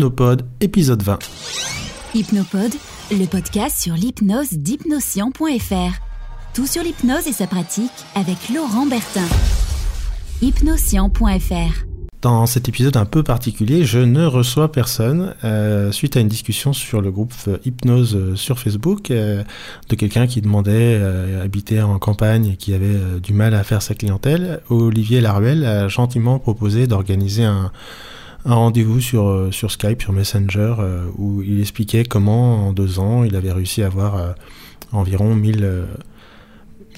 [0.00, 1.18] Hypnopod, épisode 20.
[2.14, 2.72] Hypnopod,
[3.10, 6.00] le podcast sur l'hypnose d'hypnoscient.fr.
[6.54, 9.28] Tout sur l'hypnose et sa pratique avec Laurent Bertin.
[10.40, 11.84] Hypnoscient.fr.
[12.22, 16.72] Dans cet épisode un peu particulier, je ne reçois personne euh, suite à une discussion
[16.72, 17.34] sur le groupe
[17.66, 19.42] Hypnose euh, sur Facebook euh,
[19.90, 23.64] de quelqu'un qui demandait euh, habiter en campagne et qui avait euh, du mal à
[23.64, 24.62] faire sa clientèle.
[24.70, 27.70] Olivier Laruelle a gentiment proposé d'organiser un,
[28.44, 32.98] un rendez-vous sur, euh, sur Skype, sur Messenger, euh, où il expliquait comment en deux
[32.98, 34.32] ans il avait réussi à avoir euh,
[34.92, 35.86] environ 1000, euh,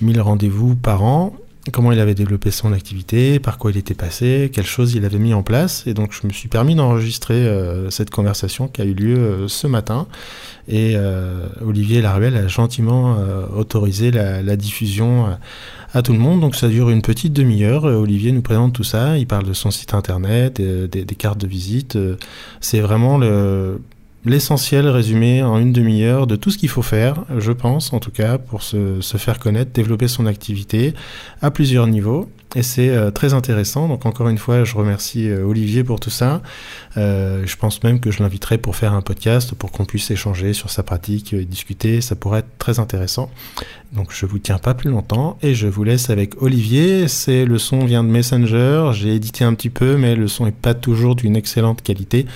[0.01, 1.35] 1000 rendez-vous par an,
[1.71, 5.19] comment il avait développé son activité, par quoi il était passé, quelles choses il avait
[5.19, 5.85] mis en place.
[5.87, 9.49] Et donc je me suis permis d'enregistrer euh, cette conversation qui a eu lieu euh,
[9.49, 10.09] ce matin.
[10.67, 13.17] Et euh, Olivier Laruelle a gentiment
[13.57, 15.27] autorisé la, diffusion
[15.93, 16.41] à, tout le monde.
[16.41, 17.85] Donc ça dure une petite demi-heure.
[17.85, 19.19] Olivier nous présente tout ça.
[19.19, 21.99] Il parle de son site internet, des, cartes de visite.
[22.61, 23.81] C'est vraiment le
[24.25, 28.11] l'essentiel résumé en une demi-heure de tout ce qu'il faut faire, je pense, en tout
[28.11, 30.95] cas, pour se, se faire connaître, développer son activité
[31.41, 32.29] à plusieurs niveaux.
[32.55, 33.89] Et c'est euh, très intéressant.
[33.89, 36.43] Donc encore une fois, je remercie euh, Olivier pour tout ça.
[36.99, 40.53] Euh, je pense même que je l'inviterai pour faire un podcast, pour qu'on puisse échanger
[40.53, 42.03] sur sa pratique, euh, discuter.
[42.03, 43.31] Ça pourrait être très intéressant.
[43.93, 47.09] Donc je vous tiens pas plus longtemps et je vous laisse avec Olivier.
[47.09, 48.91] C'est le son vient de Messenger.
[48.93, 52.27] J'ai édité un petit peu, mais le son est pas toujours d'une excellente qualité.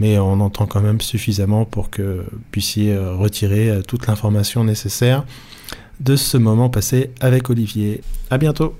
[0.00, 5.24] Mais on entend quand même suffisamment pour que vous puissiez retirer toute l'information nécessaire
[6.00, 8.00] de ce moment passé avec Olivier.
[8.30, 8.74] À bientôt.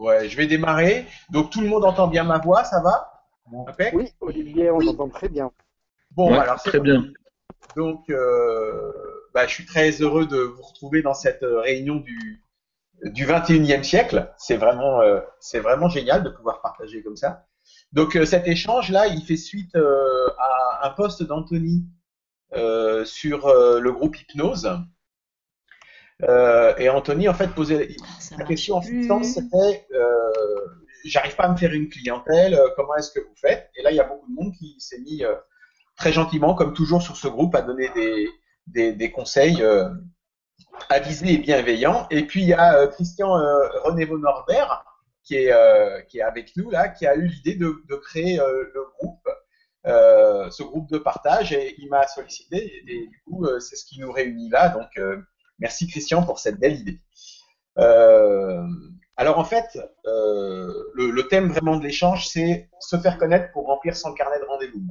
[0.00, 1.06] Ouais, je vais démarrer.
[1.30, 3.22] Donc tout le monde entend bien ma voix, ça va?
[3.68, 3.94] Impec?
[3.94, 5.50] Oui, Olivier, on t'entend très bien.
[6.12, 7.04] Bon, Ouais, alors c'est très bien.
[7.76, 8.92] Donc, euh,
[9.34, 12.42] bah, je suis très heureux de vous retrouver dans cette euh, réunion du,
[13.04, 14.32] du 21e siècle.
[14.38, 17.46] C'est vraiment, euh, c'est vraiment génial de pouvoir partager comme ça.
[17.92, 21.84] Donc, euh, cet échange-là, il fait suite euh, à un post d'Anthony
[22.54, 24.70] euh, sur euh, le groupe Hypnose.
[26.22, 27.96] Euh, et Anthony, en fait, posait
[28.36, 30.32] la question en substance, c'était euh,
[31.04, 33.70] j'arrive pas à me faire une clientèle, euh, comment est-ce que vous faites?
[33.76, 35.34] Et là, il y a beaucoup de monde qui s'est mis euh,
[35.96, 38.28] très gentiment, comme toujours sur ce groupe, à donner des,
[38.66, 39.62] des, des conseils
[40.88, 42.06] avisés et bienveillants.
[42.10, 43.32] Et puis, il y a Christian
[43.84, 44.84] Renévo Norbert,
[45.24, 45.52] qui est,
[46.08, 49.28] qui est avec nous, là, qui a eu l'idée de, de créer le groupe,
[49.84, 54.00] ce groupe de partage, et il m'a sollicité, et, et du coup, c'est ce qui
[54.00, 54.70] nous réunit là.
[54.70, 54.88] Donc,
[55.60, 56.98] merci Christian pour cette belle idée.
[57.78, 58.62] Euh,
[59.20, 59.66] alors en fait,
[60.06, 64.46] euh, le, thème vraiment de l'échange, c'est se faire connaître pour remplir son carnet de
[64.46, 64.82] rendez-vous.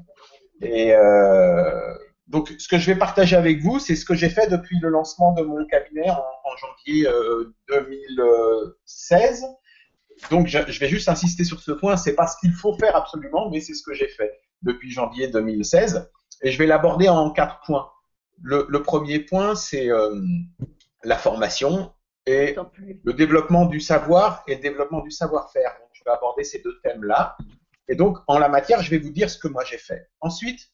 [0.61, 1.95] Et euh,
[2.27, 4.89] donc, ce que je vais partager avec vous, c'est ce que j'ai fait depuis le
[4.89, 9.45] lancement de mon cabinet en, janvier euh, 2016.
[10.29, 11.97] Donc, je, je vais juste insister sur ce point.
[11.97, 14.31] C'est pas ce qu'il faut faire absolument, mais c'est ce que j'ai fait
[14.61, 16.07] depuis janvier 2016.
[16.43, 17.89] Et je vais l'aborder en quatre points.
[18.41, 20.15] Le, le premier point, c'est euh,
[21.03, 21.93] la formation
[22.25, 22.55] et
[23.03, 25.75] le développement du savoir et le développement du savoir-faire.
[25.93, 27.37] Je vais aborder ces deux thèmes-là.
[27.87, 30.09] Et donc, en la matière, je vais vous dire ce que moi j'ai fait.
[30.21, 30.71] Ensuite,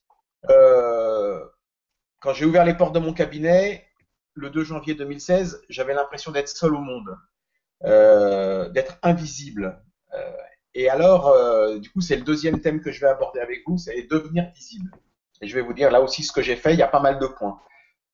[0.50, 1.44] euh,
[2.20, 3.88] quand j'ai ouvert les portes de mon cabinet,
[4.34, 7.16] le 2 janvier 2016, j'avais l'impression d'être seul au monde,
[7.86, 9.81] euh, d'être invisible.
[10.14, 10.31] Euh,
[10.74, 11.34] et alors,
[11.80, 14.92] du coup, c'est le deuxième thème que je vais aborder avec vous, c'est devenir visible.
[15.45, 17.00] Et je vais vous dire là aussi ce que j'ai fait, il y a pas
[17.00, 17.59] mal de points.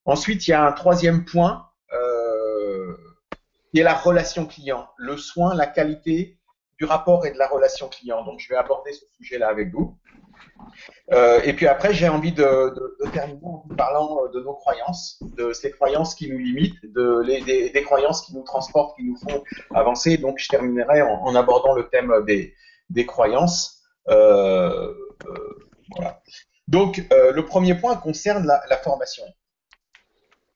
[0.03, 2.97] Ensuite, il y a un troisième point, euh,
[3.71, 6.37] qui est la relation client, le soin, la qualité
[6.77, 8.25] du rapport et de la relation client.
[8.25, 9.97] Donc, je vais aborder ce sujet-là avec vous.
[11.13, 12.75] Euh, et puis après, j'ai envie de,
[13.13, 18.23] terminer en vous parlant de nos croyances, de ces croyances qui nous limitent, des, croyances
[18.23, 19.41] qui nous transportent, qui nous font
[19.73, 20.17] avancer.
[20.17, 23.83] Donc, je terminerai en, abordant le thème des, croyances.
[24.09, 24.93] Euh,
[25.27, 26.21] euh, voilà.
[26.71, 29.25] Donc, euh, le premier point concerne la, la formation.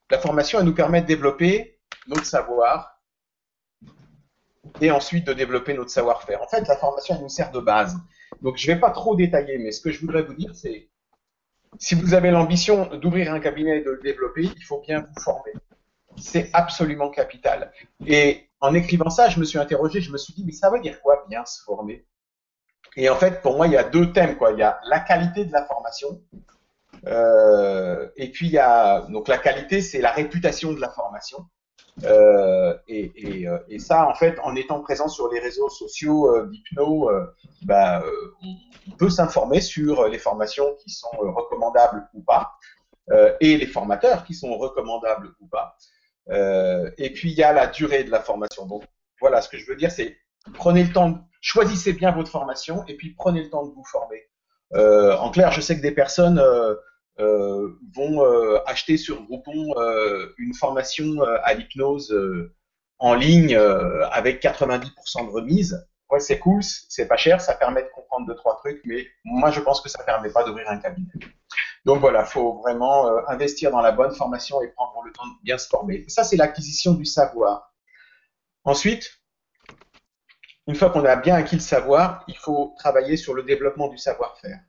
[0.10, 1.78] La formation, elle nous permet de développer
[2.08, 3.02] notre savoir
[4.80, 6.42] et ensuite de développer notre savoir-faire.
[6.42, 7.98] En fait, la formation, elle nous sert de base.
[8.42, 10.90] Donc, je ne vais pas trop détailler, mais ce que je voudrais vous dire, c'est
[11.80, 15.22] si vous avez l'ambition d'ouvrir un cabinet et de le développer, il faut bien vous
[15.22, 15.52] former.
[16.16, 17.74] C'est absolument capital.
[18.08, 20.80] Et en écrivant ça, je me suis interrogé, je me suis dit, mais ça veut
[20.80, 22.06] dire quoi bien se former?
[22.98, 24.38] Et en fait, pour moi, il y a deux thèmes.
[24.38, 24.54] Quoi.
[24.54, 26.22] Il y a la qualité de la formation.
[27.08, 29.02] Euh, et puis, il y a.
[29.10, 31.46] Donc, la qualité, c'est la réputation de la formation.
[32.04, 36.48] Euh, et, et, et, ça, en fait, en étant présent sur les réseaux sociaux euh,
[36.48, 37.26] d'Hypno, euh,
[37.64, 38.04] bah,
[38.88, 42.58] on peut s'informer sur les formations qui sont recommandables ou pas,
[43.40, 45.78] et les formateurs qui sont recommandables ou pas.
[46.98, 48.66] et puis, il y a la durée de la formation.
[48.66, 48.84] Donc,
[49.22, 50.18] voilà, ce que je veux dire, c'est
[50.54, 54.24] prenez le temps, choisissez bien votre formation, et puis prenez le temps de vous former.
[54.74, 56.42] en clair, je sais que des personnes
[57.18, 58.24] vont
[58.66, 59.74] acheter sur Groupon
[60.38, 62.16] une formation à l'hypnose
[63.00, 63.56] en ligne
[64.12, 68.36] avec 90% de remise ouais, c'est cool, c'est pas cher, ça permet de comprendre deux,
[68.36, 71.12] trois trucs, mais moi, je pense que ça permet pas d'ouvrir un cabinet.
[71.86, 75.44] Donc voilà, faut vraiment euh, investir dans la bonne formation et prendre le temps de
[75.44, 76.06] bien se former.
[76.08, 77.74] Ça, c'est l'acquisition du savoir.
[78.64, 79.22] Ensuite,
[80.68, 83.98] une fois qu'on a bien acquis le savoir, il faut travailler sur le développement du
[83.98, 84.60] savoir-faire.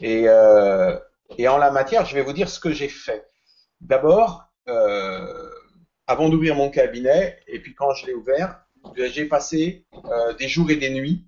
[0.00, 0.98] Et, euh,
[1.38, 3.26] et, en la matière, je vais vous dire ce que j'ai fait.
[3.80, 5.50] D'abord, euh,
[6.06, 8.64] avant d'ouvrir mon cabinet, et puis quand je l'ai ouvert,
[8.96, 11.26] j'ai passé euh, des jours et des nuits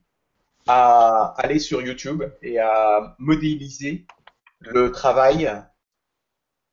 [0.66, 4.06] à aller sur YouTube et à modéliser
[4.60, 5.50] le travail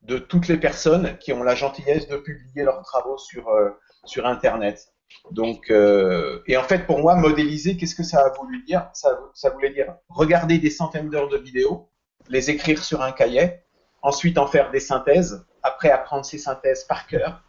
[0.01, 3.69] de toutes les personnes qui ont la gentillesse de publier leurs travaux sur, euh,
[4.05, 4.92] sur Internet.
[5.31, 8.89] Donc, euh, et en fait, pour moi, modéliser, qu'est-ce que ça a voulu dire?
[8.93, 11.89] Ça, voulait dire regarder des centaines d'heures de vidéos,
[12.29, 13.59] les écrire sur un cahier,
[14.01, 17.41] ensuite en faire des synthèses, après apprendre ces synthèses par cœur,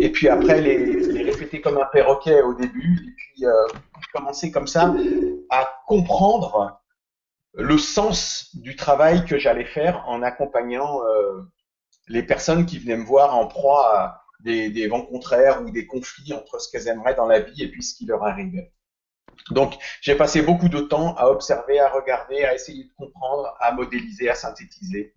[0.00, 3.52] et puis après les, les, répéter comme un perroquet au début, et puis euh,
[4.12, 4.94] commencer comme ça
[5.50, 6.80] à comprendre
[7.54, 11.42] le sens du travail que j'allais faire en accompagnant euh,
[12.06, 16.32] les personnes qui venaient me voir en proie à des, vents contraires ou des conflits
[16.32, 18.72] entre ce qu'elles aimeraient dans la vie et puis ce qui leur arrivait.
[19.50, 23.72] Donc, j'ai passé beaucoup de temps à observer, à regarder, à essayer de comprendre, à
[23.72, 25.12] modéliser, à synthétiser.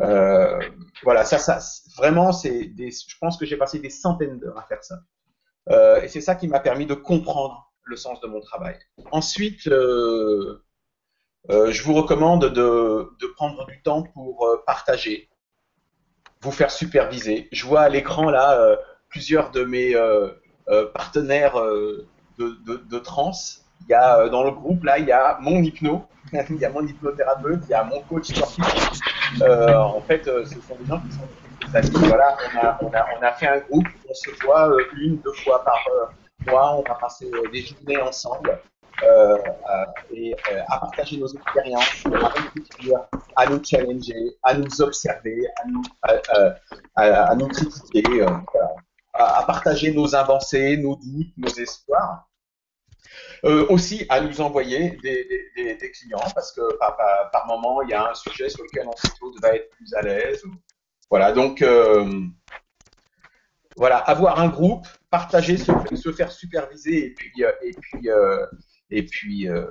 [0.00, 0.60] Euh,
[1.02, 1.58] voilà, ça, ça
[1.96, 5.00] vraiment, c'est des, je pense que j'ai passé des centaines d'heures à faire ça.
[5.70, 8.78] Euh, et c'est ça qui m'a permis de comprendre le sens de mon travail.
[9.10, 10.62] Ensuite, euh,
[11.48, 15.28] je vous recommande de, prendre du temps pour partager,
[16.42, 17.48] vous faire superviser.
[17.52, 18.76] Je vois à l'écran là euh,
[19.08, 19.94] plusieurs de mes
[20.94, 22.06] partenaires de,
[22.38, 23.32] de, de trans.
[23.82, 26.70] Il y a dans le groupe là, il y a mon hypno, il y a
[26.70, 29.00] mon hypnothérapeute, il y a mon coach sportif.
[29.42, 31.98] Euh, en fait, euh, ce sont des gens qui sont.
[32.06, 35.18] Voilà, on a, on, a, on a fait un groupe, on se voit euh, une,
[35.18, 35.78] deux fois par
[36.46, 38.58] mois, on va passer des journées ensemble.
[39.02, 39.38] Euh,
[40.12, 42.04] et euh, à partager nos expériences,
[43.36, 45.82] à nous challenger, à nous observer, à nous,
[46.96, 48.26] à, à nous critiquer,
[49.14, 52.28] à, partager nos avancées, nos doutes, nos espoirs.
[53.44, 58.14] Euh, aussi à nous envoyer des, clients parce que par, moment il y a un
[58.14, 60.42] sujet sur lequel on tous va être plus à l'aise.
[61.08, 62.26] Voilà, donc euh,
[63.76, 67.52] voilà, avoir un groupe, partager, se, se faire superviser et puis euh,
[68.06, 68.46] euh,
[68.90, 69.66] et puis euh,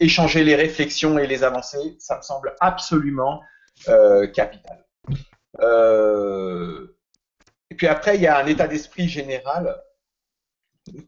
[0.00, 3.42] échanger les réflexions et les avancées, ça me semble absolument
[4.34, 4.84] capital.
[7.70, 9.76] et puis après, il y a un état d'esprit général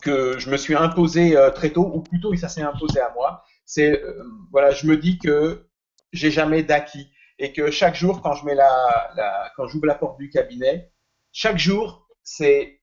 [0.02, 3.44] que je me suis imposé euh, très tôt, ou plutôt ça s'est imposé à moi,
[3.64, 5.66] c'est euh, voilà, je me dis que
[6.12, 9.94] j'ai jamais d'acquis et que chaque jour quand je mets la, la quand j'ouvre la
[9.94, 10.92] porte du cabinet,
[11.32, 12.80] chaque jour c'est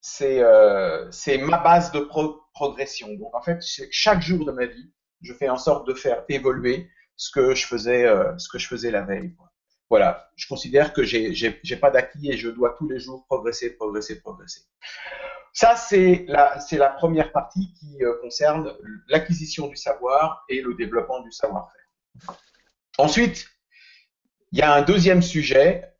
[0.00, 1.10] c'est euh,
[1.46, 3.08] ma base de pro progression.
[3.14, 3.58] Donc en fait,
[3.90, 4.90] chaque jour de ma vie,
[5.22, 8.66] je fais en sorte de faire évoluer ce que je faisais euh, ce que je
[8.66, 9.32] faisais la veille.
[9.90, 14.20] Voilà, je considère que j'ai pas d'acquis et je dois tous les jours progresser, progresser,
[14.20, 14.62] progresser.
[15.54, 18.64] Ça, c'est la, c'est la première partie qui euh, concerne
[19.08, 22.36] l'acquisition du savoir et le développement du savoir-faire.
[22.98, 23.48] Ensuite,
[24.52, 25.90] il y a un deuxième sujet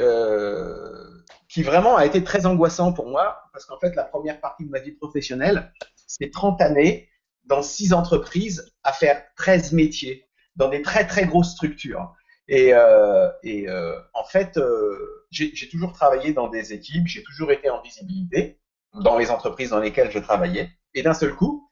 [0.00, 1.19] euh,
[1.50, 4.70] qui vraiment a été très angoissant pour moi, parce qu'en fait, la première partie de
[4.70, 5.72] ma vie professionnelle,
[6.06, 7.08] c'est 30 années
[7.44, 12.14] dans 6 entreprises à faire 13 métiers, dans des très très grosses structures.
[12.46, 17.68] Et, euh, euh, en fait, euh, j'ai toujours travaillé dans des équipes, j'ai toujours été
[17.68, 18.60] en visibilité
[18.94, 20.70] dans les entreprises dans lesquelles je travaillais.
[20.94, 21.68] Et d'un seul coup,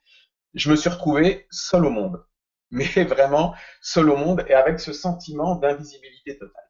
[0.54, 2.24] je me suis retrouvé seul au monde.
[2.70, 6.67] Mais vraiment seul au monde et avec ce sentiment d'invisibilité totale.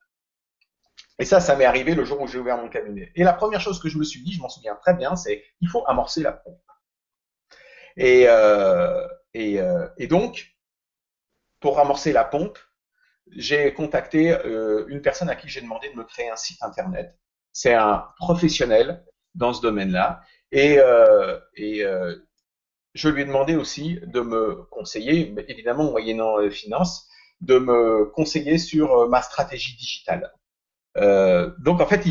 [1.19, 3.11] Et ça, ça m'est arrivé le jour où j'ai ouvert mon cabinet.
[3.17, 5.45] Et la première chose que je me suis dit, je m'en souviens très bien, c'est
[5.61, 6.61] il faut amorcer la pompe.
[7.97, 9.07] Et, euh,
[9.37, 10.57] euh, donc,
[11.61, 12.59] pour amorcer la pompe,
[13.37, 17.19] j'ai contacté euh, une personne à qui j'ai demandé de me créer un site internet.
[17.53, 20.23] C'est un professionnel dans ce domaine-là
[20.53, 20.79] et,
[21.57, 21.85] et
[22.95, 27.09] je lui ai demandé aussi de me conseiller, évidemment moyennant finance,
[27.41, 30.33] de me conseiller sur ma stratégie digitale.
[31.01, 32.03] Euh, donc en fait,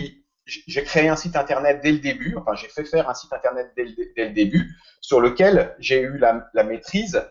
[0.45, 3.71] j'ai créé un site internet dès le début, enfin j'ai fait faire un site internet
[3.75, 7.21] dès le, début, sur lequel j'ai eu la, maîtrise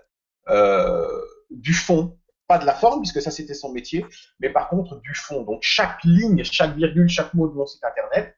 [0.49, 1.09] euh,
[1.51, 4.05] du fond, pas de la forme, puisque ça c'était son métier,
[4.41, 5.43] mais par contre du fond.
[5.43, 8.37] Donc chaque ligne, chaque virgule, chaque mot de mon site internet,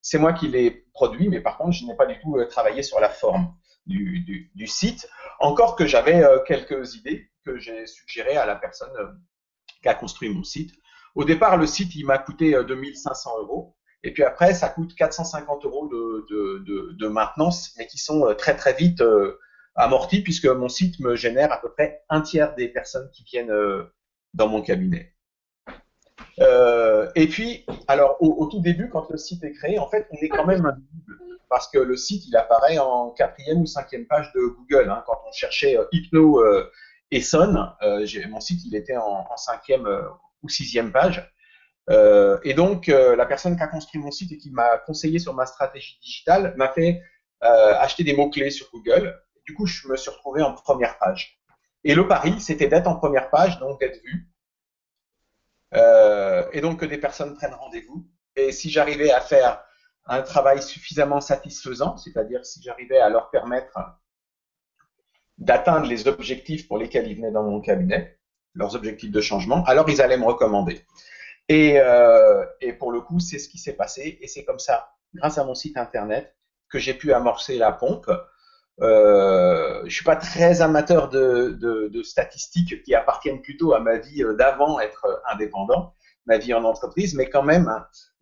[0.00, 2.82] c'est moi qui l'ai produit, mais par contre, je n'ai pas du tout euh, travaillé
[2.82, 3.54] sur la forme
[3.86, 5.08] du, site,
[5.40, 8.92] encore que j'avais quelques idées que j'ai suggéré à la personne
[9.82, 10.74] qui a construit mon site.
[11.14, 13.74] Au départ, le site, il m'a coûté 2500 euros.
[14.04, 19.02] Et puis après, ça coûte 450 euros de, maintenance, mais qui sont très très vite
[19.74, 23.52] amortis puisque mon site me génère à peu près un tiers des personnes qui viennent
[24.34, 25.14] dans mon cabinet.
[26.38, 30.28] et puis, alors au, tout début, quand le site est créé, en fait, on est
[30.28, 34.40] quand même invisible parce que le site, il apparaît en quatrième ou cinquième page de
[34.40, 34.90] Google.
[34.90, 35.02] Hein.
[35.06, 36.70] Quand on cherchait euh, Hypno euh,
[37.10, 39.88] et Son, euh, mon site, il était en, cinquième
[40.42, 41.30] ou sixième page.
[42.44, 45.46] et donc, la personne qui a construit mon site et qui m'a conseillé sur ma
[45.46, 47.02] stratégie digitale m'a fait
[47.40, 49.18] acheter des mots-clés sur Google.
[49.46, 51.40] Du coup, je me suis retrouvé en première page.
[51.84, 54.28] Et le pari, c'était d'être en première page, donc d'être vu.
[56.52, 58.06] et donc que des personnes prennent rendez-vous.
[58.36, 59.64] Et si j'arrivais à faire
[60.06, 63.78] un travail suffisamment satisfaisant, c'est-à-dire si j'arrivais à leur permettre
[65.36, 68.17] d'atteindre les objectifs pour lesquels ils venaient dans mon cabinet,
[68.58, 70.84] leurs objectifs de changement, alors ils allaient me recommander.
[71.48, 72.44] Et, euh,
[72.78, 75.54] pour le coup, c'est ce qui s'est passé, et c'est comme ça, grâce à mon
[75.54, 76.34] site internet,
[76.68, 78.10] que j'ai pu amorcer la pompe.
[78.80, 84.78] Euh, je suis pas très amateur de, statistiques qui appartiennent plutôt à ma vie d'avant
[84.80, 85.94] être indépendant,
[86.26, 87.72] ma vie en entreprise, mais quand même,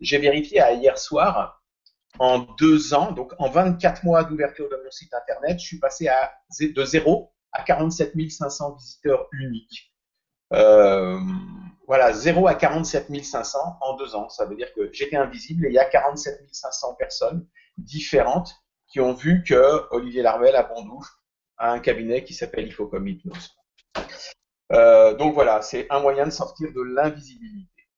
[0.01, 1.63] j'ai vérifié à hier soir,
[2.19, 6.09] en deux ans, donc en 24 mois d'ouverture de mon site internet, je suis passé
[6.61, 9.93] de 0 à 47 500 visiteurs uniques.
[10.53, 11.19] Euh,
[11.87, 14.29] voilà, 0 à 47 500 en deux ans.
[14.29, 17.47] Ça veut dire que j'étais invisible et il y a 47 500 personnes
[17.79, 18.55] différentes
[18.89, 21.07] qui ont vu que Olivier Larvel à Bondouf
[21.59, 23.57] a un cabinet qui s'appelle Ifocom Hypnose.
[24.73, 27.89] Euh, donc voilà, c'est un moyen de sortir de l'invisibilité.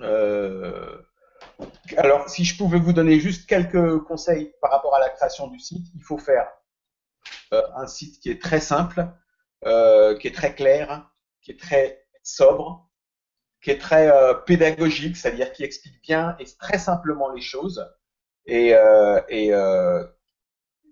[0.00, 1.02] Euh,
[1.96, 5.58] alors, si je pouvais vous donner juste quelques conseils par rapport à la création du
[5.58, 6.48] site, il faut faire
[7.52, 9.06] euh, un site qui est très simple,
[9.66, 11.10] euh, qui est très clair,
[11.42, 12.88] qui est très sobre,
[13.62, 17.86] qui est très euh, pédagogique, c'est-à-dire qui explique bien et très simplement les choses,
[18.46, 18.74] et,
[19.28, 19.52] et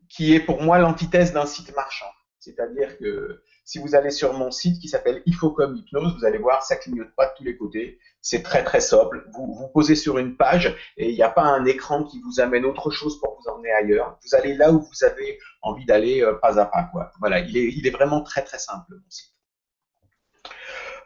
[0.08, 2.10] qui est pour moi l'antithèse d'un site marchand.
[2.40, 6.62] C'est-à-dire que si vous allez sur mon site qui s'appelle Ifocom Hypnose, vous allez voir,
[6.64, 7.98] ça clignote pas de tous les côtés.
[8.20, 9.18] C'est très très sobre.
[9.32, 12.40] Vous vous posez sur une page et il n'y a pas un écran qui vous
[12.40, 14.18] amène autre chose pour vous emmener ailleurs.
[14.24, 16.90] Vous allez là où vous avez envie d'aller euh, pas à pas.
[17.20, 19.32] Voilà, il est, il est vraiment très très simple mon site.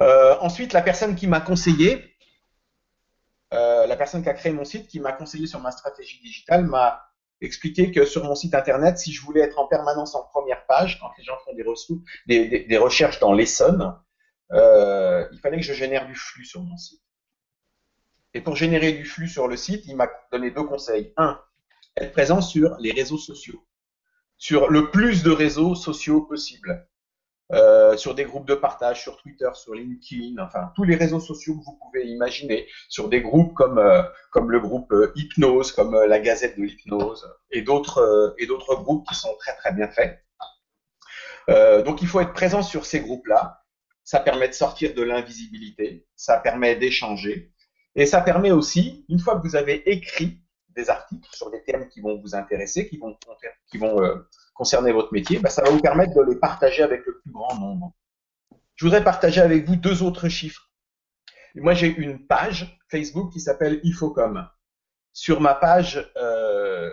[0.00, 2.14] Euh, ensuite, la personne qui m'a conseillé,
[3.52, 6.64] euh, la personne qui a créé mon site, qui m'a conseillé sur ma stratégie digitale,
[6.64, 7.02] m'a
[7.40, 10.98] expliquer que sur mon site internet, si je voulais être en permanence en première page,
[11.00, 11.52] quand les gens font
[12.26, 13.94] des, des, recherches dans l'Essonne,
[14.52, 17.02] euh, il fallait que je génère du flux sur mon site.
[18.32, 21.12] Et pour générer du flux sur le site, il m'a donné deux conseils.
[21.16, 21.40] Un,
[21.96, 23.64] être présent sur les réseaux sociaux,
[24.38, 26.88] sur le plus de réseaux sociaux possible.
[27.52, 31.58] Euh, sur des groupes de partage, sur Twitter, sur LinkedIn, enfin tous les réseaux sociaux
[31.58, 35.94] que vous pouvez imaginer, sur des groupes comme, euh, comme le groupe euh, Hypnose, comme
[35.94, 40.24] la Gazette de l'Hypnose, et d'autres et d'autres groupes qui sont très très bien faits.
[41.84, 43.60] donc il faut être présent sur ces groupes-là.
[44.04, 47.52] Ça permet de sortir de l'invisibilité, ça permet d'échanger,
[47.94, 51.88] et ça permet aussi, une fois que vous avez écrit des articles sur des thèmes
[51.88, 53.16] qui vont vous intéresser, qui vont,
[53.70, 54.00] qui vont
[54.54, 57.54] concerner votre métier, bah, ça va vous permettre de les partager avec le plus grand
[57.56, 57.92] nombre.
[58.76, 60.70] Je voudrais partager avec vous deux autres chiffres.
[61.56, 64.48] Moi, j'ai une page Facebook qui s'appelle Ifocom.
[65.12, 66.90] Sur ma page, euh,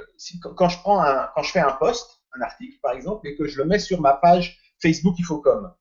[0.56, 3.48] quand je prends un, quand je fais un post, un article par exemple, et que
[3.48, 5.74] je le mets sur ma page Facebook Ifocom,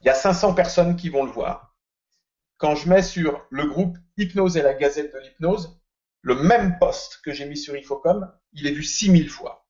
[0.00, 1.74] il y a 500 personnes qui vont le voir.
[2.58, 5.80] Quand je mets sur le groupe Hypnose et la Gazette de l'hypnose,
[6.22, 9.65] le même post que j'ai mis sur Ifocom, il est vu 6000 fois.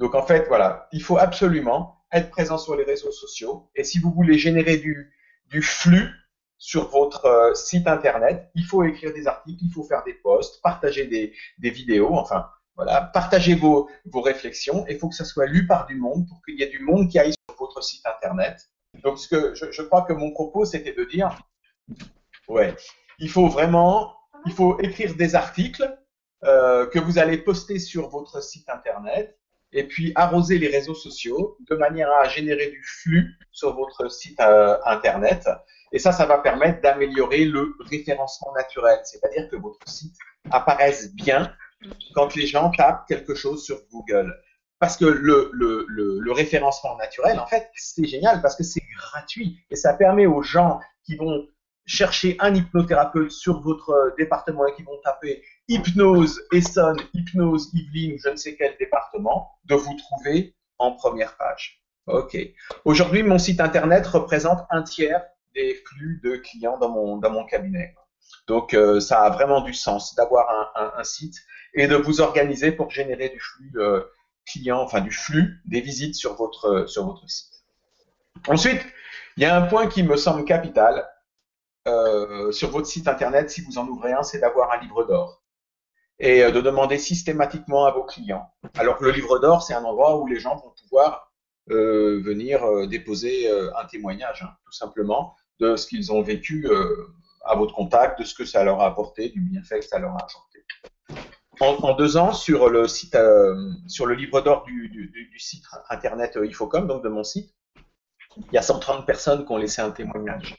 [0.00, 3.70] Donc en fait, voilà, il faut absolument être présent sur les réseaux sociaux.
[3.76, 5.12] Et si vous voulez générer du,
[5.50, 6.08] du flux
[6.56, 10.62] sur votre euh, site internet, il faut écrire des articles, il faut faire des posts,
[10.62, 14.86] partager des, des vidéos, enfin voilà, partager vos, vos réflexions.
[14.88, 17.10] Il faut que ça soit lu par du monde pour qu'il y ait du monde
[17.10, 18.70] qui aille sur votre site internet.
[19.02, 21.38] Donc ce que je, je crois que mon propos c'était de dire,
[22.48, 22.74] ouais,
[23.18, 24.14] il faut vraiment,
[24.46, 25.94] il faut écrire des articles
[26.44, 29.36] euh, que vous allez poster sur votre site internet
[29.72, 34.40] et puis arroser les réseaux sociaux de manière à générer du flux sur votre site
[34.40, 35.48] euh, internet.
[35.92, 40.16] Et ça, ça va permettre d'améliorer le référencement naturel, c'est-à-dire que votre site
[40.50, 41.52] apparaisse bien
[42.14, 44.34] quand les gens tapent quelque chose sur Google.
[44.78, 49.76] Parce que le, le, référencement naturel, en fait, c'est génial parce que c'est gratuit et
[49.76, 51.46] ça permet aux gens qui vont
[51.84, 58.28] chercher un hypnothérapeute sur votre département et qui vont taper hypnose Essonne, hypnose Yvelines je
[58.28, 61.80] ne sais quel département, de vous trouver en première page.
[62.06, 62.36] Ok.
[62.84, 65.22] Aujourd'hui, mon site internet représente un tiers
[65.54, 67.94] des flux de clients dans mon, dans mon cabinet.
[68.48, 71.36] Donc, euh, ça a vraiment du sens d'avoir un, site
[71.74, 74.02] et de vous organiser pour générer du flux euh,
[74.46, 77.62] client, enfin du flux des visites sur votre, sur votre site.
[78.48, 78.84] Ensuite,
[79.36, 81.08] il y a un point qui me semble capital
[81.86, 85.39] euh, sur votre site internet, si vous en ouvrez un, c'est d'avoir un livre d'or
[86.20, 88.46] et de demander systématiquement à vos clients.
[88.76, 91.32] Alors que le livre d'or, c'est un endroit où les gens vont pouvoir
[91.66, 96.68] venir déposer un témoignage, hein, tout simplement, de ce qu'ils ont vécu
[97.44, 100.12] à votre contact de ce que ça leur a apporté, du bienfait que ça leur
[100.12, 100.64] a apporté.
[101.60, 103.54] En, deux ans, sur le site, euh,
[103.86, 107.54] sur le livre d'or du, site internet euh, Ifocom, donc de mon site,
[108.36, 110.56] il y a 130 personnes qui ont laissé un témoignage.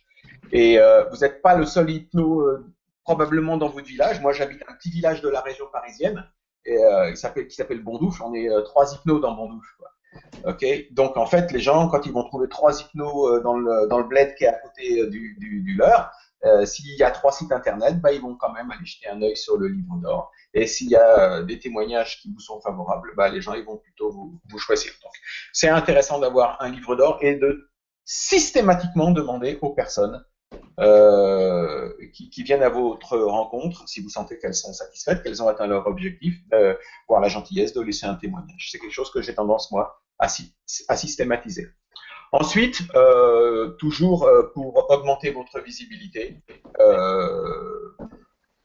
[0.52, 2.46] Et euh, vous n'êtes pas le seul hypno
[3.04, 4.22] probablement dans votre village.
[4.22, 6.26] Moi, j'habite un petit village de la région parisienne
[6.66, 6.78] et,
[7.14, 8.22] qui s'appelle Bondouche.
[8.22, 9.78] On est trois hypnos dans Bondouche.
[10.46, 13.98] Ok, donc en fait, les gens, quand ils vont trouver trois hypnos dans le, dans
[13.98, 16.12] le bled qui est à côté du, du leur,
[16.44, 19.22] euh, s'il y a trois sites internet, bah, ils vont quand même aller jeter un
[19.22, 20.32] œil sur le livre d'or.
[20.54, 23.64] Et s'il y a euh, des témoignages qui vous sont favorables, bah, les gens ils
[23.64, 24.92] vont plutôt vous, vous choisir.
[25.04, 25.14] Donc,
[25.54, 27.70] c'est intéressant d'avoir un livre d'or et de
[28.06, 30.26] systématiquement demander aux personnes
[30.80, 35.68] euh, qui, viennent à votre rencontre, si vous sentez qu'elles sont satisfaites, qu'elles ont atteint
[35.68, 36.76] leur objectif, euh,
[37.08, 38.70] voire la gentillesse de laisser un témoignage.
[38.72, 41.68] C'est quelque chose que j'ai tendance, moi, à, systématiser.
[42.32, 46.42] Ensuite, euh, toujours euh, pour augmenter votre visibilité,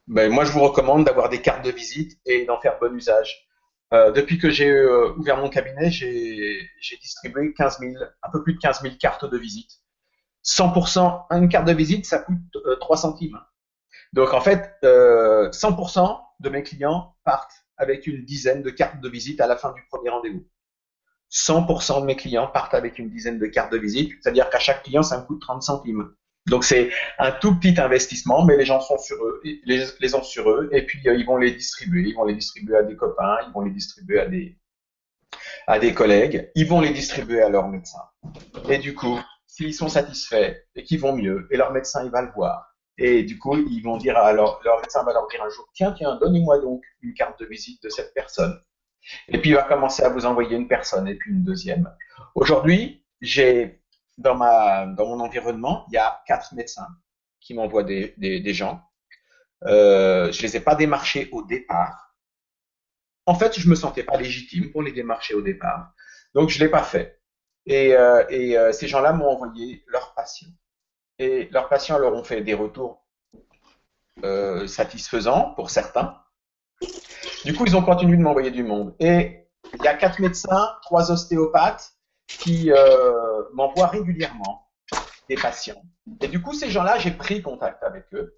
[0.09, 3.49] ben, moi je vous recommande d'avoir des cartes de visite et d'en faire bon usage.
[3.93, 4.73] depuis que j'ai
[5.19, 9.37] ouvert mon cabinet, j'ai distribué 15 000, un peu plus de 15 000 cartes de
[9.37, 9.81] visite.
[10.47, 12.39] 100%, une carte de visite, ça coûte
[12.81, 13.39] 3 centimes.
[14.13, 19.41] Donc en fait, 100% de mes clients partent avec une dizaine de cartes de visite
[19.41, 20.47] à la fin du premier rendez-vous.
[21.33, 24.85] 100% de mes clients partent avec une dizaine de cartes de visite, c'est-à-dire qu'à chaque
[24.85, 26.11] client, ça me coûte 30 centimes.
[26.47, 30.23] Donc c'est un tout petit investissement, mais les gens sont sur eux, les, les ont
[30.23, 32.95] sur eux, et puis euh, ils vont les distribuer, ils vont les distribuer à des
[32.95, 34.57] copains, ils vont les distribuer à des
[35.67, 37.99] à des collègues, ils vont les distribuer à leur médecin.
[38.69, 39.21] Et du coup,
[39.57, 43.23] s'ils sont satisfaits et qu'ils vont mieux, et leur médecin il va le voir, et
[43.23, 46.17] du coup ils vont dire à leur, médecin va leur dire un jour, tiens tiens,
[46.17, 48.61] donnez-moi donc une carte de visite de cette personne.
[49.29, 51.91] Et puis il va commencer à vous envoyer une personne et puis une deuxième.
[52.35, 53.81] Aujourd'hui, j'ai
[54.19, 56.89] dans mon environnement, il y a quatre médecins
[57.41, 58.83] qui m'envoient des, gens.
[59.65, 62.15] Euh, je les ai pas démarchés au départ.
[63.25, 65.93] En fait, je me sentais pas légitime pour les démarcher au départ,
[66.35, 67.21] donc je l'ai pas fait.
[67.67, 70.49] Et, euh, et euh, ces gens-là m'ont envoyé leurs patients.
[71.19, 73.05] Et leurs patients leur ont fait des retours
[74.25, 76.21] euh, satisfaisants pour certains,
[77.45, 78.95] du coup, ils ont continué de m'envoyer du monde.
[78.99, 81.93] Et il y a quatre médecins, trois ostéopathes
[82.27, 84.69] qui euh, m'envoient régulièrement
[85.29, 85.83] des patients.
[86.21, 88.37] Et du coup, ces gens-là, j'ai pris contact avec eux.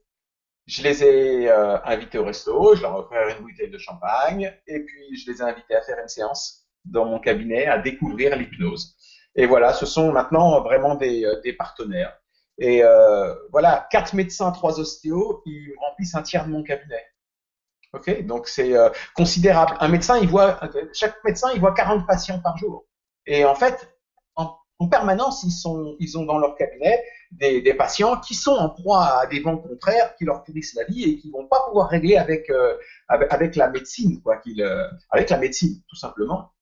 [0.66, 4.54] Je les ai euh, invités au resto, je leur ai offert une bouteille de champagne,
[4.66, 8.36] et puis je les ai invités à faire une séance dans mon cabinet, à découvrir
[8.36, 8.94] l'hypnose.
[9.38, 12.12] Et voilà, ce sont maintenant vraiment des, euh, partenaires.
[12.58, 17.04] Et euh, voilà, quatre médecins, trois ostéos, ils remplissent un tiers de mon cabinet.
[17.92, 19.76] Ok, donc c'est euh, considérable.
[19.78, 20.58] Un médecin, il voit,
[20.92, 22.84] chaque médecin, il voit 40 patients par jour.
[23.26, 23.88] Et en fait,
[24.34, 29.20] en, permanence, ils sont, ils ont dans leur cabinet des, patients qui sont en proie
[29.20, 32.16] à des vents contraires qui leur pourrissent la vie et qui vont pas pouvoir régler
[32.16, 32.50] avec
[33.08, 34.40] avec, la médecine, quoi,
[35.10, 36.52] avec la médecine, tout simplement.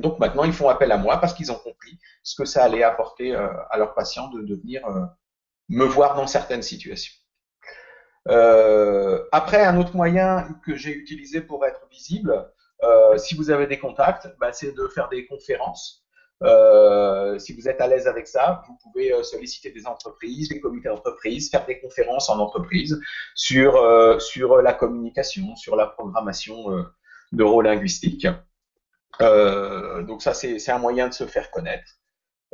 [0.00, 2.82] Donc maintenant, ils font appel à moi parce qu'ils ont compris ce que ça allait
[2.82, 4.82] apporter à leurs patients de, venir
[5.68, 7.14] me voir dans certaines situations.
[8.28, 12.50] Euh, après, un autre moyen que j'ai utilisé pour être visible,
[12.82, 16.04] euh, si vous avez des contacts, bah, c'est de faire des conférences.
[16.42, 20.58] Euh, si vous êtes à l'aise avec ça, vous pouvez euh, solliciter des entreprises, des
[20.58, 22.98] comités d'entreprise, faire des conférences en entreprise
[23.34, 26.82] sur, euh, sur la communication, sur la programmation euh,
[27.32, 28.26] neurolinguistique.
[29.18, 32.00] Donc ça, c'est un moyen de se faire connaître.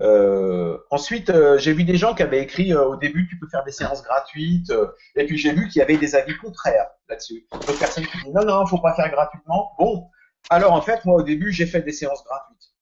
[0.00, 3.48] Euh, ensuite, euh, j'ai vu des gens qui avaient écrit euh, au début tu peux
[3.48, 4.72] faire des séances gratuites,
[5.14, 7.46] et puis j'ai vu qu'il y avait des avis contraires là-dessus.
[7.52, 9.72] D'autres personnes qui disent non non, faut pas faire gratuitement.
[9.78, 10.08] Bon,
[10.50, 12.72] alors en fait moi au début j'ai fait des séances gratuites.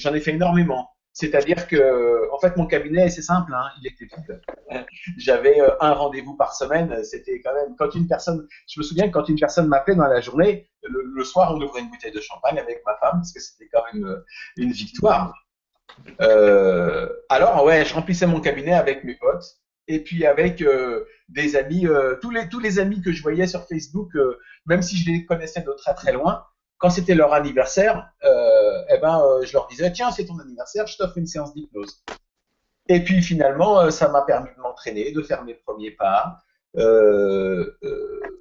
[0.00, 0.93] J'en ai fait énormément.
[1.14, 4.40] C'est-à-dire que, en fait, mon cabinet, c'est simple, hein, il était vide.
[5.16, 7.02] J'avais un rendez-vous par semaine.
[7.04, 8.46] C'était quand même quand une personne.
[8.68, 11.80] Je me souviens que quand une personne m'appelait dans la journée, le, soir, on ouvrait
[11.80, 14.22] une bouteille de champagne avec ma femme parce que c'était quand même
[14.56, 15.32] une victoire.
[16.20, 21.56] Euh, alors, ouais, je remplissais mon cabinet avec mes potes et puis avec euh, des
[21.56, 24.10] amis, euh, tous, les, tous les amis que je voyais sur Facebook,
[24.66, 26.44] même si je les connaissais de très très loin,
[26.78, 30.86] quand c'était leur anniversaire, euh, eh ben, euh, je leur disais, tiens, c'est ton anniversaire,
[30.86, 32.02] je t'offre une séance d'hypnose.
[32.88, 36.38] Et puis finalement, euh, ça m'a permis de m'entraîner, de faire mes premiers pas.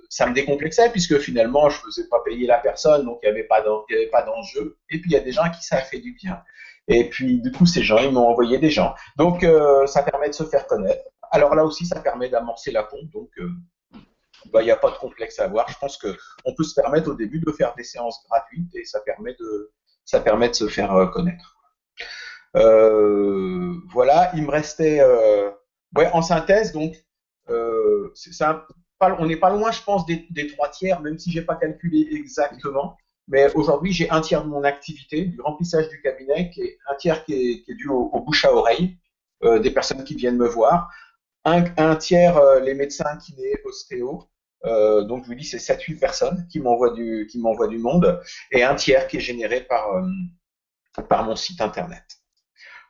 [0.10, 3.48] Ça me décomplexait puisque finalement, je faisais pas payer la personne, donc il n'y avait
[3.48, 4.78] pas d'enjeu.
[4.90, 6.42] Et puis il y a des gens à qui ça a fait du bien.
[6.88, 8.96] Et puis du coup, ces gens, ils m'ont envoyé des gens.
[9.18, 9.46] Donc
[9.86, 11.04] ça permet de se faire connaître.
[11.32, 13.10] Alors là aussi, ça permet d'amorcer la pompe.
[13.12, 13.30] Donc
[14.52, 15.70] bah, il n'y a pas de complexe à avoir.
[15.70, 19.00] Je pense qu'on peut se permettre au début de faire des séances gratuites et ça
[19.02, 19.72] permet de,
[20.06, 21.58] ça permet de se faire connaître.
[22.56, 25.50] Euh, voilà, il me restait, euh,
[25.96, 26.96] ouais, en synthèse, donc,
[27.50, 28.68] euh, ça,
[29.20, 32.98] on n'est pas loin, je pense, des, trois tiers, même si j'ai pas calculé exactement.
[33.28, 36.96] Mais aujourd'hui, j'ai un tiers de mon activité, du remplissage du cabinet, qui est un
[36.96, 38.98] tiers qui est, dû au, bouche à oreille,
[39.44, 40.90] euh, des personnes qui viennent me voir.
[41.46, 44.30] Un, un tiers, euh, les médecins, kinés, ostéo.
[44.66, 48.22] Euh, donc, je vous dis, c'est 7-8 personnes qui m'envoient du, qui m'envoient du monde.
[48.52, 49.88] Et un tiers qui est généré par,
[51.10, 52.04] par mon site internet.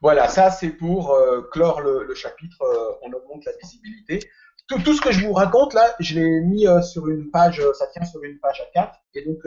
[0.04, 4.20] Voilà, ça c'est pour euh, clore le, chapitre, euh, on augmente la visibilité.
[4.68, 7.88] Tout, ce que je vous raconte là, je l'ai mis euh, sur une page, ça
[7.88, 9.40] tient sur une page à 4, et donc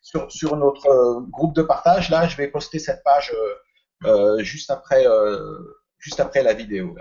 [0.00, 3.34] sur, sur, notre groupe de partage, là, je vais poster cette page
[4.38, 5.04] juste, après,
[5.98, 6.96] juste après la vidéo.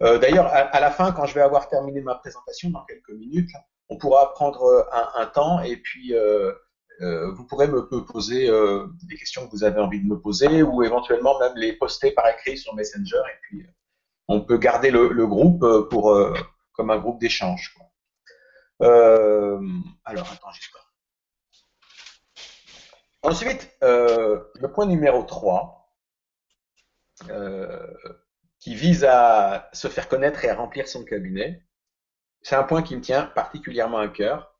[0.00, 3.50] D'ailleurs, à, la fin, quand je vais avoir terminé ma présentation dans quelques minutes,
[3.90, 6.14] on pourra prendre un, un temps et puis
[7.02, 10.62] euh, vous pourrez me, poser euh, des questions que vous avez envie de me poser
[10.62, 13.70] ou éventuellement même les poster par écrit sur Messenger et puis euh,
[14.28, 15.64] on peut garder le, groupe
[16.72, 17.74] comme un groupe d'échange.
[18.80, 19.60] alors
[20.04, 20.80] attends, quoi
[23.22, 25.90] Ensuite, le point numéro 3,
[28.60, 31.64] qui vise à se faire connaître et à remplir son cabinet,
[32.42, 34.54] c'est un point qui me tient particulièrement à cœur,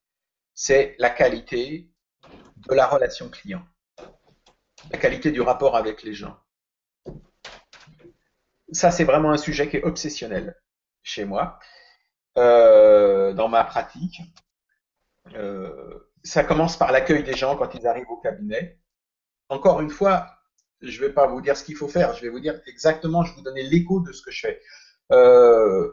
[0.54, 1.90] c'est la qualité
[2.68, 3.62] de la relation client,
[4.90, 6.38] la qualité du rapport avec les gens.
[8.72, 10.56] Ça, c'est vraiment un sujet qui est obsessionnel
[11.02, 11.58] chez moi,
[12.38, 14.20] euh, dans ma pratique.
[15.34, 18.78] Euh, ça commence par l'accueil des gens quand ils arrivent au cabinet.
[19.48, 20.39] Encore une fois,
[20.82, 23.22] je ne vais pas vous dire ce qu'il faut faire, je vais vous dire exactement,
[23.22, 24.60] je vais vous donner l'écho de ce que je fais.
[25.12, 25.90] Euh,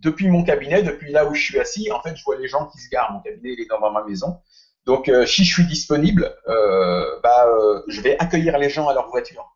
[0.00, 2.66] depuis mon cabinet, depuis là où je suis assis, en fait, je vois les gens
[2.68, 3.12] qui se garent.
[3.12, 4.40] Mon cabinet, il est dans ma maison.
[4.84, 8.94] Donc, euh, si je suis disponible, euh, bah, euh, je vais accueillir les gens à
[8.94, 9.48] leur voiture.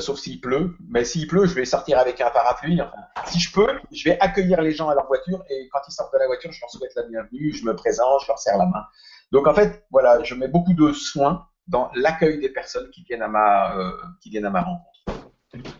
[0.00, 0.76] sauf s'il pleut.
[0.88, 2.80] Mais s'il pleut, je vais sortir avec un parapluie.
[3.26, 6.12] si je peux, je vais accueillir les gens à leur voiture et quand ils sortent
[6.12, 8.66] de la voiture, je leur souhaite la bienvenue, je me présente, je leur serre la
[8.66, 8.84] main.
[9.32, 13.22] Donc en fait, voilà, je mets beaucoup de soins dans l'accueil des personnes qui viennent
[13.22, 13.74] à ma,
[14.20, 15.32] qui viennent à ma rencontre.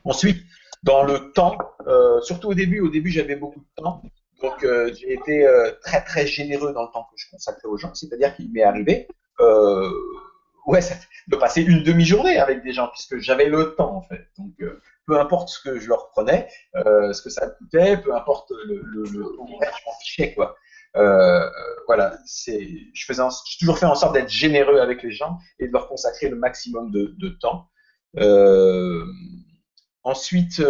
[0.05, 0.43] Ensuite,
[0.83, 1.57] dans le temps,
[2.23, 4.03] surtout au début, au début j'avais beaucoup de temps.
[4.43, 7.77] Donc euh, j'ai été euh, très très généreux dans le temps que je consacrais aux
[7.77, 9.07] gens, c'est-à-dire qu'il m'est arrivé
[9.41, 9.91] euh,
[10.67, 10.81] ouais,
[11.29, 14.29] de passer une demi-journée avec des gens, puisque j'avais le temps en fait.
[14.39, 14.53] Donc
[15.07, 19.03] peu importe ce que je leur prenais, ce que ça coûtait, peu importe le, le,
[19.03, 20.57] le je m'en fichais quoi.
[20.95, 23.23] Voilà, c'est, je faisais,
[23.59, 26.91] toujours fait en sorte d'être généreux avec les gens et de leur consacrer le maximum
[26.91, 27.69] de, temps.
[30.03, 30.63] ensuite,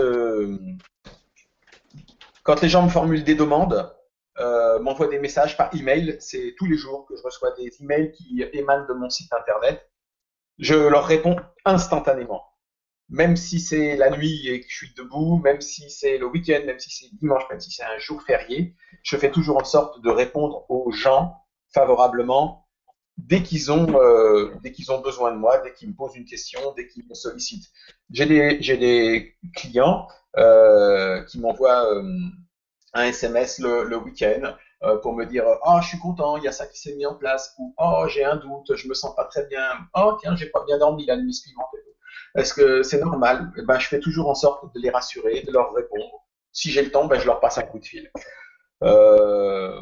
[2.42, 3.94] quand les gens me formulent des demandes,
[4.38, 8.12] euh, m'envoient des messages par email, c'est tous les jours que je reçois des emails
[8.12, 9.90] qui émanent de mon site internet.
[10.58, 12.49] Je leur réponds instantanément.
[13.10, 16.60] Même si c'est la nuit et que je suis debout, même si c'est le week-end,
[16.64, 20.00] même si c'est dimanche, même si c'est un jour férié, je fais toujours en sorte
[20.00, 21.34] de répondre aux gens
[21.74, 22.68] favorablement
[23.26, 24.54] dès qu'ils ont, euh,
[24.88, 27.70] ont besoin de moi, dès qu'ils me posent une question, dès qu'ils me sollicitent.
[28.10, 32.02] J'ai des, des clients euh, qui m'envoient euh,
[32.94, 34.54] un SMS le, week-end
[35.02, 37.14] pour me dire oh je suis content il y a ça qui s'est mis en
[37.14, 39.62] place ou oh j'ai un doute je me sens pas très bien.
[39.94, 41.66] Oh tiens j'ai pas bien dormi la nuit suivante
[42.36, 43.52] est-ce que c'est normal?
[43.58, 46.26] Eh ben, je fais toujours en sorte de les rassurer de leur répondre.
[46.52, 48.10] Si j'ai le temps ben, je leur passe un coup de fil.
[48.82, 49.80] Euh,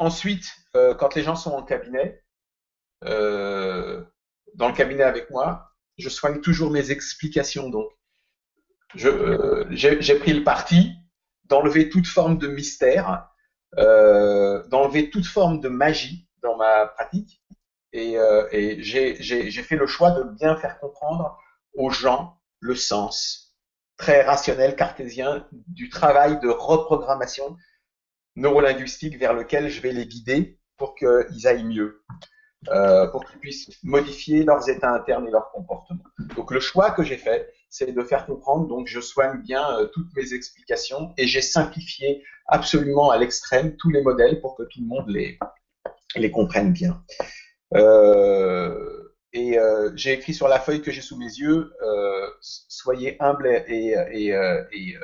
[0.00, 0.44] ensuite
[0.76, 2.22] euh, quand les gens sont en cabinet
[3.04, 4.02] euh,
[4.54, 7.70] dans le cabinet avec moi je soigne toujours mes explications.
[7.70, 7.88] Donc
[8.94, 10.92] j'ai pris le parti
[11.44, 13.28] d'enlever toute forme de mystère,
[13.76, 17.42] d'enlever toute forme de magie dans ma pratique.
[17.92, 18.46] Et, euh,
[18.80, 19.14] j'ai
[19.62, 21.38] fait le choix de bien faire comprendre
[21.74, 23.56] aux gens le sens
[23.96, 27.56] très rationnel cartésien du travail de reprogrammation
[28.36, 32.02] neurolinguistique vers lequel je vais les guider pour qu'ils aillent mieux,
[32.68, 36.02] euh, pour qu'ils puissent modifier leurs états internes et leurs comportements.
[36.34, 38.68] Donc le choix que j'ai fait, c'est de faire comprendre.
[38.68, 43.88] Donc, je soigne bien euh, toutes mes explications et j'ai simplifié absolument à l'extrême tous
[43.88, 47.02] les modèles pour que tout le monde les, comprennent bien.
[47.74, 53.16] Euh, et euh, j'ai écrit sur la feuille que j'ai sous mes yeux, euh, soyez
[53.20, 54.28] humble et, et,
[54.72, 54.96] et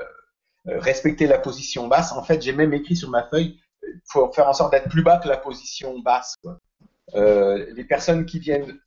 [0.67, 2.13] respectez la position basse.
[2.13, 5.03] En fait, j'ai même écrit sur ma feuille, il faut faire en sorte d'être plus
[5.03, 6.37] bas que la position basse.
[7.15, 8.79] les personnes qui viennent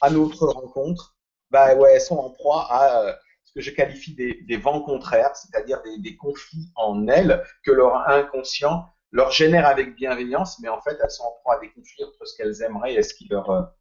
[0.00, 1.14] à notre rencontre,
[1.50, 5.82] bah ouais, elles sont en proie à ce que je qualifie des, vents contraires, c'est-à-dire
[6.00, 11.10] des, conflits en elles que leur inconscient leur génère avec bienveillance, mais en fait, elles
[11.10, 13.72] sont en proie à des conflits entre ce qu'elles aimeraient et ce qui leur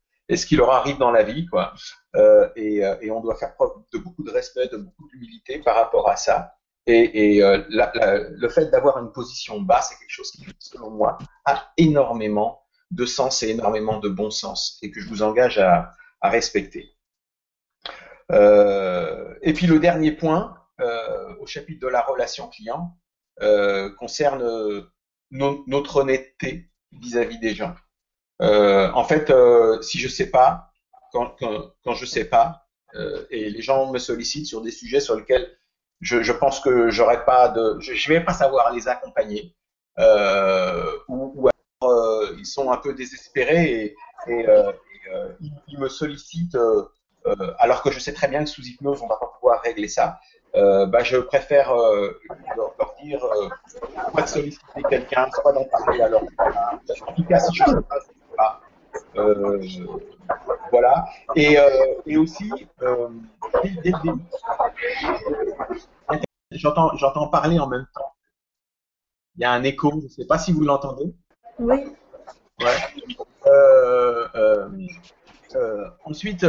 [0.52, 1.74] leur arrive dans la vie, quoi.
[2.15, 5.60] Euh, et, euh, et, on doit faire preuve de beaucoup de respect, de beaucoup d'humilité
[5.60, 6.56] par rapport à ça.
[6.88, 11.71] Et, euh, le fait d'avoir une position basse, c'est quelque chose qui, selon moi, a
[11.78, 16.89] énormément de sens et énormément de bon sens, et que je vous engage à, respecter.
[18.32, 22.98] Euh, et puis le dernier point, euh, au chapitre de la relation client,
[24.00, 24.89] concerne
[25.32, 27.76] no notre honnêteté vis-à-vis -vis des gens.
[28.42, 30.72] Euh, en fait, euh, si je sais pas,
[31.12, 35.00] quand, quand, quand je sais pas, euh, et les gens me sollicitent sur des sujets
[35.00, 35.50] sur lesquels
[36.02, 39.56] je, pense que j'aurais pas je, je vais pas savoir les accompagner,
[41.08, 41.50] ou,
[41.82, 43.96] alors ils sont un peu désespérés
[44.28, 44.46] et,
[45.68, 46.58] ils, me sollicitent
[47.60, 50.20] alors que je sais très bien que sous hypnose on va pas pouvoir régler ça.
[50.56, 52.18] Euh, bah, je préfère euh,
[52.56, 53.50] leur, leur, dire euh,
[54.12, 57.76] soit de solliciter quelqu'un, soit d'en parler à leur En tout cas, si je ne
[57.76, 58.00] sais pas,
[58.38, 58.62] pas.
[59.18, 59.62] Euh,
[60.72, 61.06] voilà.
[61.36, 61.58] Et,
[62.06, 62.50] et aussi,
[62.82, 63.10] euh,
[63.63, 63.91] dès, dès
[66.52, 68.13] j'entends, j'entends parler en même temps.
[69.36, 71.13] Il y a un écho, je ne sais pas si vous l'entendez.
[71.60, 71.84] Oui.
[72.62, 72.78] Ouais.
[76.06, 76.46] ensuite,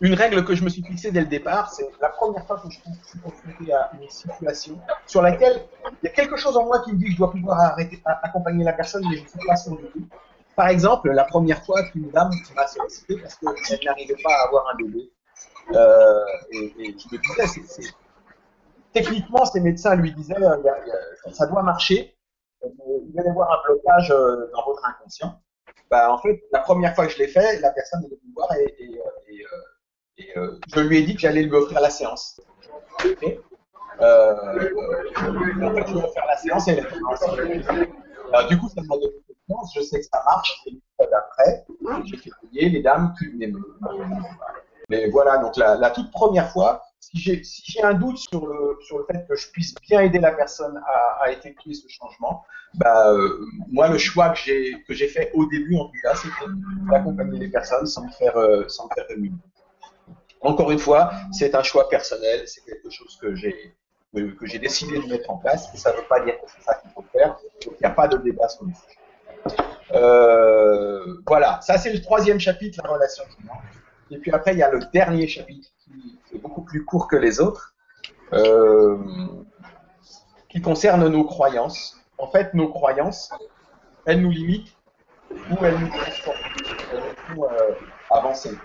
[0.00, 2.70] une règle que je me suis fixée dès le départ, c'est la première fois que
[2.70, 5.62] je suis confronté à une situation sur laquelle
[6.02, 7.76] il y a quelque chose en moi qui me dit que je dois pouvoir
[8.22, 10.08] accompagner la personne, mais je ne sais pas son but.
[10.56, 14.64] Par exemple, la première fois qu'une dame m'a sollicité parce qu'elle n'arrivait pas à avoir
[14.72, 15.10] un bébé,
[15.74, 17.92] euh, et, et, me disais,
[18.92, 22.16] techniquement, ces médecins lui disaient, euh, ça doit marcher,
[22.64, 25.40] il va y avoir un blocage euh, dans votre inconscient.
[25.90, 28.34] Bah, en fait, la première fois que je l'ai fait, la personne est venue me
[28.34, 29.46] voir et, et, et
[30.36, 32.40] euh, je lui ai dit que j'allais lui offrir la séance.
[33.04, 33.40] Okay.
[34.00, 34.70] Euh,
[35.62, 36.86] en fait, je la séance et elle
[38.32, 39.14] Alors, du coup, ça m'a donné
[39.48, 39.72] confiance.
[39.74, 40.62] Je sais que ça marche.
[40.66, 41.64] Et après,
[42.04, 43.52] j'ai fait payer les dames qui venaient.
[44.88, 49.04] Mais voilà, donc la, toute première fois, si j'ai un doute sur le, sur le
[49.04, 50.80] fait que je puisse bien aider la personne
[51.20, 55.86] à, effectuer ce changement, bah, euh, moi, le choix que j'ai fait au début, en
[55.86, 56.52] tout cas, c'était
[56.90, 59.36] d'accompagner les personnes sans me faire, euh, sans me faire ruminer.
[60.42, 65.30] Encore une fois, c'est un choix personnel, c'est quelque chose que j'ai décidé de mettre
[65.30, 67.72] en place, et ça ne veut pas dire que c'est ça qu'il faut faire, il
[67.78, 69.56] n'y a pas de débat sur le sujet.
[69.92, 73.54] Euh, voilà, ça c'est le troisième chapitre, la relation client.
[74.10, 75.68] Et puis après, il y a le dernier chapitre
[76.28, 77.74] qui est beaucoup plus court que les autres,
[78.32, 78.96] euh,
[80.48, 81.98] qui concerne nos croyances.
[82.18, 83.30] En fait, nos croyances,
[84.06, 84.74] elles nous limitent
[85.30, 86.38] ou elles nous transforment,
[86.92, 87.74] elles nous font euh,
[88.10, 88.56] avancer.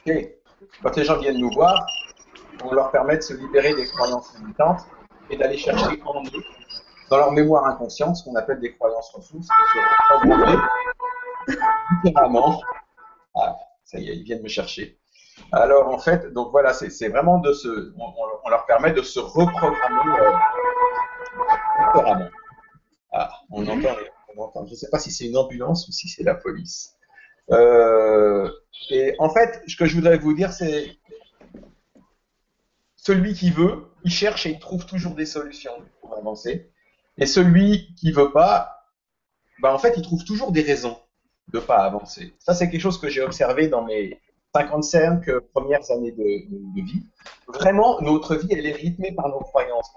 [0.00, 0.36] Okay
[0.82, 1.86] quand les gens viennent nous voir,
[2.64, 4.82] on leur permet de se libérer des croyances limitantes
[5.30, 6.42] et d'aller chercher en eux,
[7.10, 10.62] dans leur mémoire inconsciente, ce qu'on appelle des croyances ressources, qui se reprogrammer
[12.04, 12.60] différemment.
[13.34, 14.98] Ah, ça y est, ils viennent me chercher.
[15.52, 20.20] Alors en fait, donc voilà, c'est vraiment de se, on, leur permet de se reprogrammer
[20.20, 20.32] euh.
[23.12, 23.96] Ah, on entend,
[24.34, 24.66] on entend.
[24.66, 26.95] Je ne sais pas si c'est une ambulance ou si c'est la police.
[27.50, 28.50] Euh,
[28.90, 30.98] et en fait, ce que je voudrais vous dire, c'est
[32.96, 36.70] celui qui veut, il cherche et il trouve toujours des solutions pour avancer.
[37.18, 38.84] Et celui qui veut pas,
[39.60, 40.98] ben en fait, il trouve toujours des raisons
[41.52, 42.34] de pas avancer.
[42.38, 44.20] Ça, c'est quelque chose que j'ai observé dans mes
[44.54, 47.06] 55 premières années de, vie.
[47.46, 49.90] Vraiment, notre vie, elle est rythmée par nos croyances.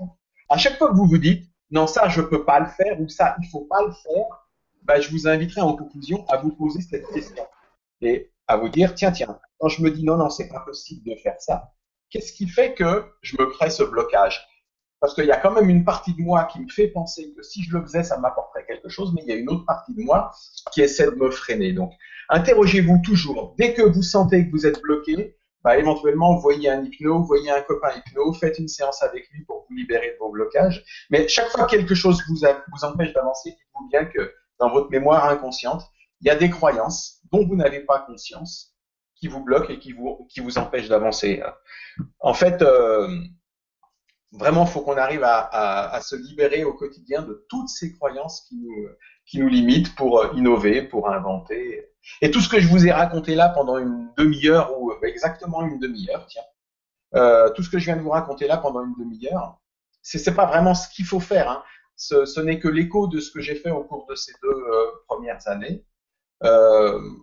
[0.49, 3.07] À chaque fois que vous vous dites, non, ça, je peux pas le faire, ou
[3.07, 4.48] ça, il faut pas le faire,
[4.83, 7.43] bah, je vous inviterai en conclusion à vous poser cette question
[8.01, 11.09] et à vous dire, tiens, tiens, quand je me dis non, non, c'est pas possible
[11.09, 11.73] de faire ça,
[12.09, 14.45] qu'est-ce qui fait que je me crée ce blocage?
[14.99, 17.41] Parce qu'il y a quand même une partie de moi qui me fait penser que
[17.41, 19.93] si je le faisais, ça m'apporterait quelque chose, mais il y a une autre partie
[19.93, 20.31] de moi
[20.73, 21.71] qui essaie de me freiner.
[21.71, 21.93] Donc,
[22.27, 23.55] interrogez-vous toujours.
[23.57, 27.61] Dès que vous sentez que vous êtes bloqué, bah, éventuellement, voyez un hypno, voyez un
[27.61, 30.83] copain hypno, faites une séance avec lui pour vous libérer de vos blocages.
[31.09, 34.89] Mais chaque fois que quelque chose vous, vous empêche d'avancer, dites-vous bien que dans votre
[34.89, 35.83] mémoire inconsciente,
[36.21, 38.75] il y a des croyances dont vous n'avez pas conscience
[39.15, 41.41] qui vous bloquent et qui vous, empêchent d'avancer.
[42.19, 43.07] En fait, euh,
[44.31, 48.57] vraiment, il faut qu'on arrive à, se libérer au quotidien de toutes ces croyances qui
[49.35, 51.89] nous, limitent pour euh, innover, pour inventer.
[52.21, 55.65] Et tout ce que je vous ai raconté là pendant une demi-heure, ou euh, exactement
[55.65, 56.43] une demi-heure, tiens,
[57.55, 59.59] tout ce que je viens de vous raconter là pendant une demi-heure,
[60.01, 61.49] c'est n'est pas vraiment ce qu'il faut faire.
[61.49, 61.63] Hein.
[61.99, 64.65] Ce, n'est que l'écho de ce que j'ai fait au cours de ces deux
[65.07, 65.85] premières années.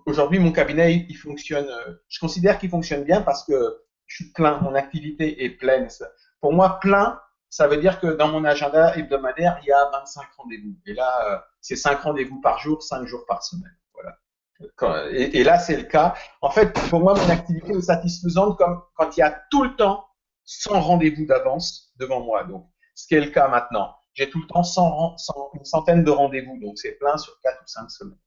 [0.04, 1.68] Aujourd'hui, mon cabinet, il fonctionne.
[2.08, 5.88] Je considère qu'il fonctionne bien parce que je suis plein, mon activité est pleine.
[6.40, 10.24] Pour moi, plein, ça veut dire que dans mon agenda hebdomadaire, il y a 25
[10.36, 10.76] rendez-vous.
[10.86, 13.76] Et là, euh, c'est 5 rendez-vous par jour, 5 jours par semaine.
[13.94, 15.10] Voilà.
[15.10, 16.14] et, là, c'est le cas.
[16.40, 19.74] En fait, pour moi, mon activité est satisfaisante comme quand il y a tout le
[19.76, 20.06] temps
[20.44, 22.44] 100 rendez-vous d'avance devant moi.
[22.44, 23.95] Donc, ce qui est le cas maintenant.
[24.16, 25.16] J'ai tout le temps 100,
[25.54, 28.18] une centaine de rendez-vous, donc c'est plein sur 4 ou 5 semaines.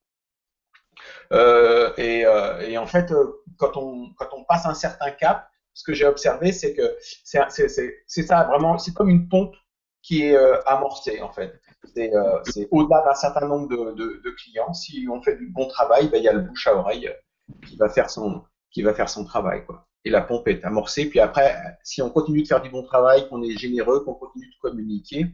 [1.34, 3.12] Euh, et, euh, et, en fait,
[3.58, 8.24] quand on, quand on passe un certain cap, ce que j'ai observé, c'est que c'est
[8.24, 9.56] ça vraiment, c'est comme une pompe
[10.02, 11.60] qui est euh, amorcée en fait.
[11.94, 12.40] C'est euh,
[12.72, 14.74] au-delà d'un certain nombre de, clients.
[14.74, 17.54] Si on fait du bon travail, ben, il y a le bouche à oreille euh,
[17.68, 19.88] qui va faire son, qui va faire son travail quoi.
[20.06, 21.10] Et la pompe est amorcée.
[21.10, 24.48] Puis après, si on continue de faire du bon travail, qu'on est généreux, qu'on continue
[24.48, 25.28] de communiquer,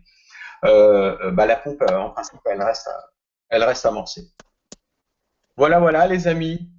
[0.66, 2.90] ben, la pompe en principe elle reste,
[3.50, 4.32] elle reste amorcée.
[5.58, 6.70] Voilà, voilà les amis.